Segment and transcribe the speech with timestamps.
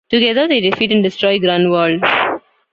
[0.09, 2.01] Together they defeat and destroy Grunwald.